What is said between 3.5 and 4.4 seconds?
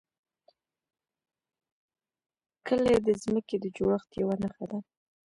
د جوړښت یوه